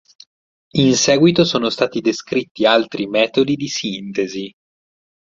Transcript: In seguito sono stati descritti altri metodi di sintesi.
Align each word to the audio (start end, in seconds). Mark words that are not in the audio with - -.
In 0.79 0.95
seguito 0.95 1.43
sono 1.45 1.69
stati 1.69 2.01
descritti 2.01 2.65
altri 2.65 3.05
metodi 3.05 3.55
di 3.55 3.67
sintesi. 3.67 4.51